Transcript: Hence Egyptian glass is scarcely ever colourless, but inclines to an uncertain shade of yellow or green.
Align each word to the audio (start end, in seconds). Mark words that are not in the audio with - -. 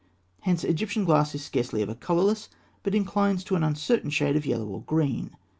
Hence 0.39 0.63
Egyptian 0.63 1.05
glass 1.05 1.35
is 1.35 1.43
scarcely 1.45 1.83
ever 1.83 1.93
colourless, 1.93 2.49
but 2.81 2.95
inclines 2.95 3.43
to 3.43 3.55
an 3.55 3.61
uncertain 3.63 4.09
shade 4.09 4.35
of 4.35 4.47
yellow 4.47 4.65
or 4.65 4.81
green. 4.81 5.35